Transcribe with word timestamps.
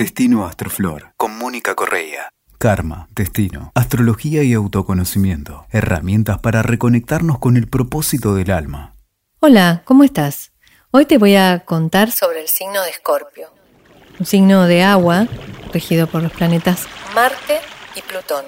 Destino 0.00 0.46
Astroflor 0.46 1.12
con 1.18 1.36
Mónica 1.36 1.74
Correa. 1.74 2.30
Karma, 2.56 3.06
destino, 3.10 3.70
astrología 3.74 4.42
y 4.42 4.54
autoconocimiento. 4.54 5.66
Herramientas 5.68 6.38
para 6.38 6.62
reconectarnos 6.62 7.38
con 7.38 7.58
el 7.58 7.68
propósito 7.68 8.34
del 8.34 8.50
alma. 8.50 8.94
Hola, 9.40 9.82
¿cómo 9.84 10.02
estás? 10.02 10.52
Hoy 10.90 11.04
te 11.04 11.18
voy 11.18 11.36
a 11.36 11.66
contar 11.66 12.12
sobre 12.12 12.40
el 12.40 12.48
signo 12.48 12.82
de 12.82 12.88
Escorpio. 12.88 13.52
Un 14.18 14.24
signo 14.24 14.64
de 14.64 14.82
agua 14.84 15.28
regido 15.70 16.06
por 16.06 16.22
los 16.22 16.32
planetas 16.32 16.86
Marte 17.14 17.60
y 17.94 18.00
Plutón. 18.00 18.46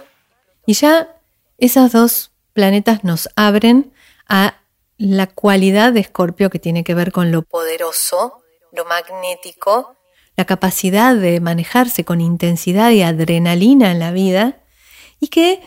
Y 0.65 0.73
ya 0.73 1.19
esos 1.59 1.93
dos 1.93 2.33
planetas 2.55 3.05
nos 3.05 3.29
abren 3.37 3.93
a 4.27 4.55
la 4.97 5.27
cualidad 5.27 5.93
de 5.93 6.01
Escorpio 6.01 6.49
que 6.49 6.59
tiene 6.59 6.83
que 6.83 6.95
ver 6.95 7.13
con 7.13 7.31
lo 7.31 7.43
poderoso, 7.43 8.43
lo 8.73 8.87
magnético 8.87 9.99
la 10.37 10.45
capacidad 10.45 11.15
de 11.15 11.41
manejarse 11.41 12.05
con 12.05 12.21
intensidad 12.21 12.91
y 12.91 13.03
adrenalina 13.03 13.91
en 13.91 13.99
la 13.99 14.13
vida 14.13 14.59
y 15.21 15.29
que 15.29 15.61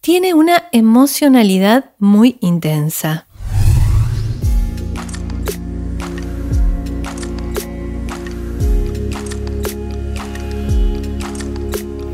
tiene 0.00 0.34
una 0.34 0.64
emocionalidad 0.72 1.92
muy 1.98 2.36
intensa. 2.40 3.26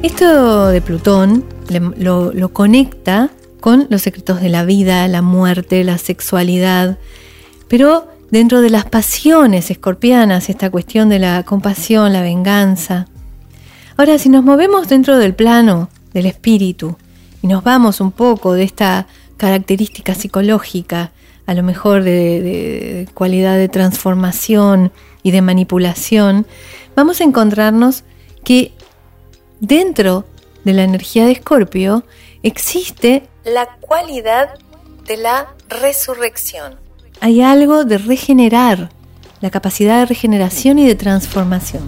Esto 0.02 0.68
de 0.68 0.80
Plutón 0.80 1.44
lo, 1.70 2.52
conecta 2.52 3.30
con 3.60 3.86
los 3.90 4.02
secretos 4.02 4.40
de 4.40 4.48
la 4.48 4.64
vida, 4.64 5.08
la 5.08 5.22
muerte, 5.22 5.82
la 5.82 5.98
sexualidad, 5.98 6.98
pero 7.68 8.08
dentro 8.30 8.60
de 8.60 8.70
las 8.70 8.84
pasiones 8.84 9.70
escorpianas, 9.70 10.48
esta 10.48 10.70
cuestión 10.70 11.08
de 11.08 11.18
la 11.18 11.42
compasión, 11.44 12.12
la 12.12 12.22
venganza. 12.22 13.06
Ahora, 13.96 14.18
si 14.18 14.28
nos 14.28 14.44
movemos 14.44 14.88
dentro 14.88 15.18
del 15.18 15.34
plano 15.34 15.88
del 16.12 16.26
espíritu 16.26 16.96
y 17.42 17.46
nos 17.46 17.64
vamos 17.64 18.00
un 18.00 18.12
poco 18.12 18.52
de 18.52 18.64
esta 18.64 19.06
característica 19.36 20.14
psicológica, 20.14 21.12
a 21.46 21.54
lo 21.54 21.62
mejor 21.62 22.04
de, 22.04 23.08
cualidad 23.14 23.56
de 23.56 23.68
transformación 23.68 24.92
y 25.22 25.30
de 25.30 25.40
manipulación, 25.40 26.46
vamos 26.94 27.20
a 27.20 27.24
encontrarnos 27.24 28.04
que 28.44 28.72
dentro 29.60 30.26
de 30.64 30.74
la 30.74 30.84
energía 30.84 31.24
de 31.24 31.32
Escorpio 31.32 32.04
existe 32.42 33.26
la 33.44 33.66
cualidad 33.80 34.50
de 35.06 35.16
la 35.16 35.48
resurrección 35.68 36.87
hay 37.20 37.42
algo 37.42 37.84
de 37.84 37.98
regenerar, 37.98 38.90
la 39.40 39.50
capacidad 39.50 40.00
de 40.00 40.06
regeneración 40.06 40.78
y 40.78 40.86
de 40.86 40.94
transformación. 40.94 41.82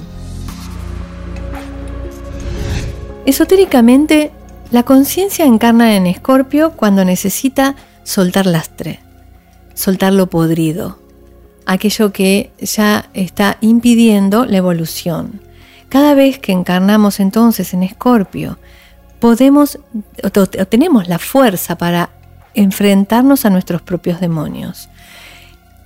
Esotéricamente, 3.27 4.33
la 4.71 4.83
conciencia 4.83 5.45
encarna 5.45 5.97
en 5.97 6.07
Escorpio 6.07 6.73
cuando 6.73 7.05
necesita 7.05 7.75
soltar 8.03 8.47
lastre, 8.47 9.01
soltar 9.75 10.13
lo 10.13 10.29
podrido, 10.29 10.99
aquello 11.67 12.13
que 12.13 12.51
ya 12.61 13.11
está 13.15 13.59
impidiendo 13.61 14.47
la 14.47 14.57
evolución. 14.57 15.41
Cada 15.89 16.15
vez 16.15 16.39
que 16.39 16.53
encarnamos 16.53 17.21
entonces 17.21 17.75
en 17.75 17.83
Escorpio, 17.83 18.59
podemos 19.19 19.79
o 20.23 20.31
tenemos 20.31 21.09
la 21.09 21.19
fuerza 21.19 21.77
para 21.77 22.11
enfrentarnos 22.55 23.45
a 23.45 23.51
nuestros 23.51 23.83
propios 23.83 24.21
demonios 24.21 24.89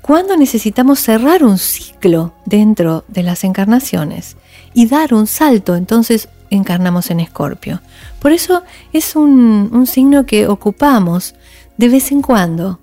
cuando 0.05 0.37
necesitamos 0.37 1.01
cerrar 1.01 1.43
un 1.43 1.57
ciclo 1.57 2.35
dentro 2.45 3.07
de 3.09 3.23
las 3.23 3.43
encarnaciones 3.43 4.37
y 4.75 4.87
dar 4.87 5.15
un 5.15 5.27
salto, 5.27 5.77
entonces 5.77 6.29
encarnamos 6.51 7.11
en 7.11 7.21
Escorpio. 7.21 7.81
Por 8.21 8.33
eso 8.33 8.65
es 8.93 9.17
un, 9.17 9.87
signo 9.87 10.27
que 10.27 10.47
ocupamos 10.47 11.35
de 11.79 11.89
vez 11.89 12.13
en 12.13 12.21
cuando, 12.21 12.81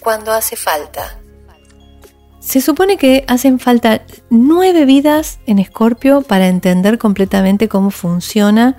cuando 0.00 0.32
hace 0.32 0.56
falta. 0.56 1.16
Se 2.40 2.60
supone 2.60 2.96
que 2.96 3.24
hacen 3.28 3.60
falta 3.60 4.02
nueve 4.28 4.84
vidas 4.84 5.38
en 5.46 5.60
Escorpio 5.60 6.22
para 6.22 6.48
entender 6.48 6.98
completamente 6.98 7.68
cómo 7.68 7.92
funciona 7.92 8.78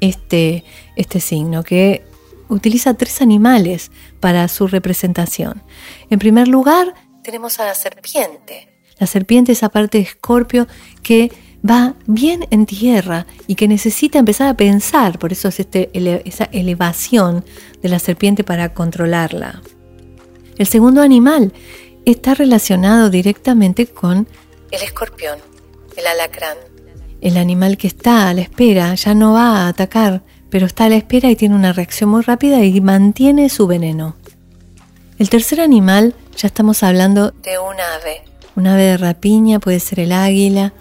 este, 0.00 0.64
este 0.96 1.20
signo, 1.20 1.62
que 1.62 2.04
utiliza 2.48 2.94
tres 2.94 3.22
animales 3.22 3.92
para 4.18 4.48
su 4.48 4.66
representación. 4.66 5.62
En 6.10 6.18
primer 6.18 6.48
lugar, 6.48 6.94
tenemos 7.26 7.58
a 7.58 7.64
la 7.64 7.74
serpiente. 7.74 8.68
La 9.00 9.08
serpiente 9.08 9.50
es 9.50 9.58
esa 9.58 9.68
parte 9.68 9.98
de 9.98 10.04
Escorpio 10.04 10.68
que 11.02 11.32
va 11.68 11.96
bien 12.06 12.46
en 12.52 12.66
tierra 12.66 13.26
y 13.48 13.56
que 13.56 13.66
necesita 13.66 14.20
empezar 14.20 14.48
a 14.48 14.56
pensar, 14.56 15.18
por 15.18 15.32
eso 15.32 15.48
es 15.48 15.58
este 15.58 15.90
esa 16.24 16.44
elevación 16.52 17.44
de 17.82 17.88
la 17.88 17.98
serpiente 17.98 18.44
para 18.44 18.72
controlarla. 18.72 19.60
El 20.56 20.68
segundo 20.68 21.02
animal 21.02 21.52
está 22.04 22.34
relacionado 22.34 23.10
directamente 23.10 23.88
con 23.88 24.28
el 24.70 24.82
escorpión, 24.84 25.40
el 25.96 26.06
alacrán. 26.06 26.56
El 27.20 27.38
animal 27.38 27.76
que 27.76 27.88
está 27.88 28.28
a 28.28 28.34
la 28.34 28.42
espera 28.42 28.94
ya 28.94 29.14
no 29.14 29.32
va 29.32 29.64
a 29.64 29.68
atacar, 29.68 30.22
pero 30.48 30.66
está 30.66 30.84
a 30.84 30.90
la 30.90 30.96
espera 30.96 31.28
y 31.28 31.34
tiene 31.34 31.56
una 31.56 31.72
reacción 31.72 32.08
muy 32.08 32.22
rápida 32.22 32.62
y 32.62 32.80
mantiene 32.80 33.48
su 33.48 33.66
veneno. 33.66 34.14
El 35.18 35.30
tercer 35.30 35.62
animal 35.62 36.14
ya 36.36 36.46
estamos 36.46 36.82
hablando 36.82 37.30
de 37.42 37.58
un 37.58 37.80
ave. 37.80 38.22
Un 38.54 38.66
ave 38.66 38.82
de 38.82 38.96
rapiña 38.98 39.58
puede 39.60 39.80
ser 39.80 40.00
el 40.00 40.12
águila. 40.12 40.74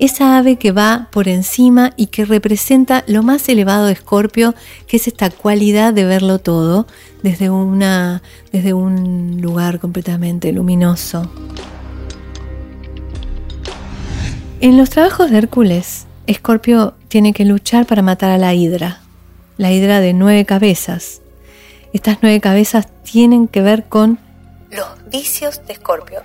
Esa 0.00 0.38
ave 0.38 0.56
que 0.56 0.72
va 0.72 1.08
por 1.12 1.28
encima 1.28 1.92
y 1.96 2.06
que 2.06 2.24
representa 2.24 3.04
lo 3.06 3.22
más 3.22 3.48
elevado 3.48 3.86
de 3.86 3.92
Escorpio, 3.92 4.56
que 4.88 4.96
es 4.96 5.06
esta 5.06 5.30
cualidad 5.30 5.92
de 5.92 6.04
verlo 6.04 6.40
todo 6.40 6.88
desde, 7.22 7.48
una, 7.48 8.22
desde 8.50 8.72
un 8.72 9.40
lugar 9.40 9.78
completamente 9.78 10.50
luminoso. 10.52 11.30
En 14.60 14.76
los 14.76 14.90
trabajos 14.90 15.30
de 15.30 15.38
Hércules, 15.38 16.06
Escorpio 16.26 16.94
tiene 17.06 17.32
que 17.32 17.44
luchar 17.44 17.86
para 17.86 18.02
matar 18.02 18.30
a 18.30 18.38
la 18.38 18.52
hidra, 18.52 19.00
la 19.58 19.70
hidra 19.70 20.00
de 20.00 20.12
nueve 20.12 20.44
cabezas. 20.44 21.19
Estas 21.92 22.18
nueve 22.22 22.40
cabezas 22.40 22.86
tienen 23.02 23.48
que 23.48 23.62
ver 23.62 23.84
con 23.84 24.18
los 24.70 24.86
vicios 25.10 25.60
de 25.66 25.72
Escorpio. 25.72 26.22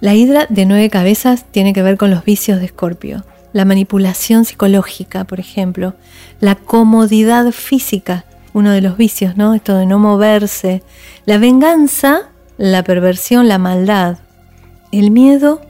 La 0.00 0.14
hidra 0.14 0.46
de 0.48 0.66
nueve 0.66 0.90
cabezas 0.90 1.44
tiene 1.52 1.72
que 1.72 1.82
ver 1.82 1.96
con 1.96 2.10
los 2.10 2.24
vicios 2.24 2.58
de 2.58 2.66
Escorpio. 2.66 3.24
La 3.52 3.64
manipulación 3.64 4.44
psicológica, 4.44 5.22
por 5.24 5.38
ejemplo. 5.38 5.94
La 6.40 6.56
comodidad 6.56 7.52
física, 7.52 8.24
uno 8.52 8.72
de 8.72 8.80
los 8.80 8.96
vicios, 8.96 9.36
¿no? 9.36 9.54
Esto 9.54 9.76
de 9.76 9.86
no 9.86 10.00
moverse. 10.00 10.82
La 11.26 11.38
venganza, 11.38 12.30
la 12.58 12.82
perversión, 12.82 13.46
la 13.46 13.58
maldad. 13.58 14.18
El 14.90 15.12
miedo, 15.12 15.62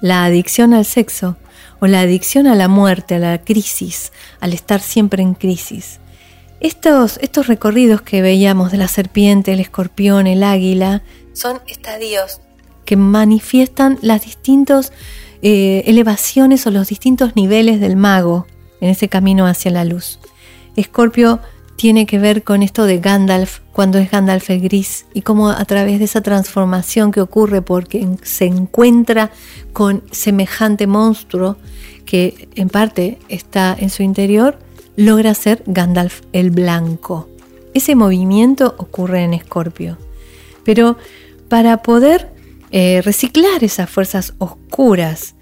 la 0.00 0.24
adicción 0.24 0.74
al 0.74 0.84
sexo 0.84 1.36
o 1.80 1.88
la 1.88 2.00
adicción 2.00 2.46
a 2.46 2.54
la 2.54 2.68
muerte, 2.68 3.16
a 3.16 3.18
la 3.18 3.38
crisis, 3.38 4.12
al 4.38 4.52
estar 4.52 4.80
siempre 4.80 5.22
en 5.22 5.34
crisis. 5.34 5.98
Estos, 6.60 7.18
recorridos 7.46 8.02
que 8.02 8.20
veíamos 8.20 8.72
de 8.72 8.78
la 8.78 8.88
serpiente, 8.88 9.52
el 9.52 9.60
escorpión, 9.60 10.26
el 10.26 10.42
águila, 10.42 11.02
son 11.32 11.60
estadios 11.68 12.40
que 12.84 12.96
manifiestan 12.96 13.98
las 14.02 14.24
distintas 14.24 14.92
eh, 15.42 15.84
elevaciones 15.86 16.66
o 16.66 16.70
los 16.70 16.88
distintos 16.88 17.36
niveles 17.36 17.80
del 17.80 17.96
mago 17.96 18.46
en 18.80 18.90
ese 18.90 19.08
camino 19.08 19.46
hacia 19.46 19.70
la 19.70 19.84
luz. 19.84 20.18
Escorpio 20.74 21.40
tiene 21.76 22.06
que 22.06 22.18
ver 22.18 22.42
con 22.42 22.64
esto 22.64 22.86
de 22.86 22.98
Gandalf, 22.98 23.60
cuando 23.72 23.98
es 23.98 24.10
Gandalf 24.10 24.50
el 24.50 24.60
gris, 24.60 25.06
y 25.14 25.22
cómo 25.22 25.50
a 25.50 25.64
través 25.64 26.00
de 26.00 26.06
esa 26.06 26.22
transformación 26.22 27.12
que 27.12 27.20
ocurre 27.20 27.62
porque 27.62 28.04
se 28.22 28.46
encuentra 28.46 29.30
con 29.72 30.02
semejante 30.10 30.88
monstruo 30.88 31.56
que 32.04 32.48
en 32.56 32.68
parte 32.68 33.18
está 33.28 33.76
en 33.78 33.90
su 33.90 34.02
interior, 34.02 34.58
logra 34.98 35.32
ser 35.34 35.62
Gandalf 35.64 36.22
el 36.32 36.50
Blanco. 36.50 37.28
Ese 37.72 37.94
movimiento 37.94 38.74
ocurre 38.78 39.22
en 39.22 39.32
Escorpio. 39.32 39.96
Pero 40.64 40.96
para 41.48 41.82
poder 41.84 42.32
eh, 42.72 43.00
reciclar 43.04 43.62
esas 43.62 43.88
fuerzas 43.88 44.34
oscuras, 44.38 45.36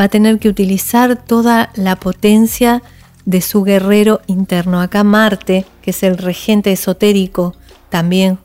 va 0.00 0.06
a 0.06 0.08
tener 0.08 0.38
que 0.38 0.48
utilizar 0.48 1.22
toda 1.22 1.70
la 1.74 1.96
potencia 1.96 2.82
de 3.26 3.42
su 3.42 3.64
guerrero 3.64 4.22
interno. 4.28 4.80
Acá 4.80 5.04
Marte, 5.04 5.66
que 5.82 5.90
es 5.90 6.02
el 6.02 6.16
regente 6.16 6.72
esotérico, 6.72 7.54
también 7.90 8.38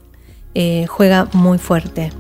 eh, 0.54 0.86
juega 0.90 1.30
muy 1.32 1.60
fuerte. 1.60 2.12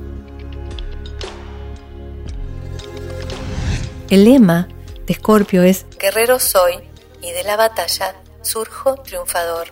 El 4.09 4.23
lema 4.23 4.69
de 5.05 5.11
Escorpio 5.11 5.63
es 5.63 5.85
Guerrero 5.99 6.39
soy 6.39 6.75
y 7.21 7.31
de 7.33 7.43
la 7.43 7.57
batalla 7.57 8.15
surjo 8.41 8.95
triunfador. 8.97 9.67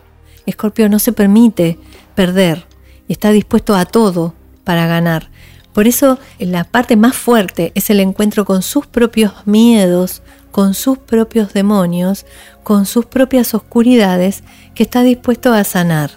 Escorpio 0.46 0.90
no 0.90 1.00
se 1.00 1.12
permite 1.12 1.80
perder 2.16 2.66
y 3.08 3.14
está 3.14 3.32
dispuesto 3.32 3.76
a 3.76 3.86
todo 3.86 4.34
para 4.64 4.88
ganar. 4.88 5.30
Por 5.74 5.88
eso 5.88 6.20
la 6.40 6.64
parte 6.64 6.96
más 6.96 7.16
fuerte 7.16 7.72
es 7.76 7.90
el 7.90 8.00
encuentro 8.00 8.46
con 8.46 8.62
sus 8.62 8.88
propios 8.88 9.34
miedos, 9.46 10.22
con 10.52 10.74
sus 10.74 10.98
propios 10.98 11.52
demonios, 11.52 12.26
con 12.64 12.86
sus 12.86 13.06
propias 13.06 13.54
oscuridades, 13.54 14.44
que 14.74 14.84
está 14.84 15.04
dispuesto 15.04 15.52
a 15.52 15.66
sanar, 15.66 16.12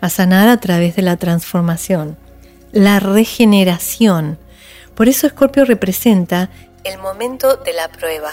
a 0.00 0.08
sanar 0.08 0.48
a 0.48 0.56
través 0.56 0.96
de 0.96 1.02
la 1.02 1.18
transformación, 1.18 2.16
la 2.72 2.98
regeneración. 2.98 4.38
Por 4.94 5.08
eso 5.08 5.26
Escorpio 5.26 5.66
representa 5.66 6.48
el 6.82 6.98
momento 6.98 7.56
de 7.56 7.74
la 7.74 7.88
prueba, 7.88 8.30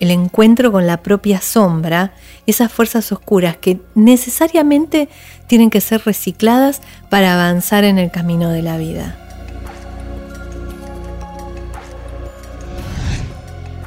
el 0.00 0.10
encuentro 0.10 0.72
con 0.72 0.86
la 0.86 1.02
propia 1.02 1.40
sombra, 1.40 2.12
esas 2.46 2.72
fuerzas 2.72 3.10
oscuras 3.12 3.56
que 3.56 3.80
necesariamente 3.94 5.08
tienen 5.46 5.70
que 5.70 5.80
ser 5.80 6.02
recicladas 6.04 6.80
para 7.10 7.34
avanzar 7.34 7.84
en 7.84 7.98
el 7.98 8.10
camino 8.10 8.50
de 8.50 8.62
la 8.62 8.78
vida. 8.78 9.16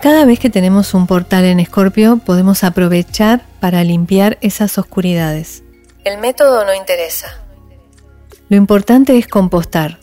Cada 0.02 0.26
vez 0.26 0.40
que 0.40 0.50
tenemos 0.50 0.96
un 0.96 1.06
portal 1.06 1.46
en 1.46 1.60
Escorpio 1.60 2.18
podemos 2.18 2.64
aprovechar 2.64 3.46
para 3.60 3.84
limpiar 3.84 4.40
esas 4.42 4.80
oscuridades. 4.80 5.62
El 6.04 6.18
método 6.18 6.66
no 6.66 6.74
interesa. 6.74 7.28
Lo 8.50 8.58
importante 8.58 9.16
es 9.18 9.28
compostar, 9.28 10.00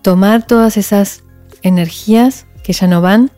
tomar 0.00 0.46
todas 0.46 0.78
esas 0.78 1.22
energías 1.62 2.46
que 2.62 2.72
ya 2.72 2.86
no 2.86 3.02
van, 3.02 3.30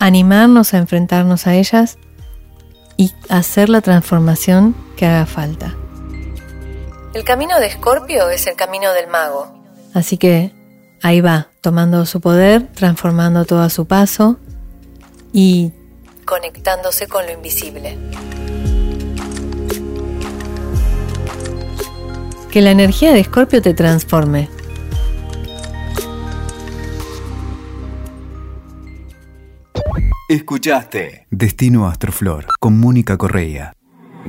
animarnos 0.00 0.74
a 0.74 0.78
enfrentarnos 0.78 1.46
a 1.46 1.54
ellas 1.54 1.98
y 2.96 3.12
hacer 3.28 3.68
la 3.68 3.82
transformación 3.82 4.74
que 4.96 5.06
haga 5.06 5.26
falta. 5.26 5.76
El 7.14 7.22
camino 7.22 7.60
de 7.60 7.66
Escorpio 7.66 8.28
es 8.30 8.46
el 8.46 8.56
camino 8.56 8.92
del 8.92 9.06
mago. 9.06 9.52
Así 9.94 10.16
que 10.16 10.52
ahí 11.02 11.20
va, 11.20 11.48
tomando 11.60 12.06
su 12.06 12.20
poder, 12.20 12.66
transformando 12.74 13.44
todo 13.44 13.60
a 13.60 13.70
su 13.70 13.86
paso 13.86 14.38
y 15.32 15.72
conectándose 16.24 17.06
con 17.06 17.26
lo 17.26 17.32
invisible. 17.32 17.98
Que 22.50 22.62
la 22.62 22.70
energía 22.70 23.12
de 23.12 23.20
Escorpio 23.20 23.60
te 23.62 23.74
transforme. 23.74 24.48
Escuchaste 30.30 31.26
Destino 31.32 31.88
Astroflor 31.88 32.46
con 32.60 32.78
Mónica 32.78 33.18
Correa. 33.18 33.72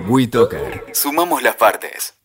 WeToker. 0.08 0.86
Sumamos 0.94 1.44
las 1.44 1.58
partes. 1.58 2.21